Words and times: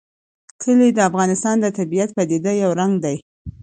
کلي 0.61 0.89
د 0.93 0.99
افغانستان 1.09 1.55
د 1.61 1.65
طبیعي 1.77 2.07
پدیدو 2.17 2.51
یو 2.63 2.71
رنګ 2.79 2.93
دی. 3.03 3.15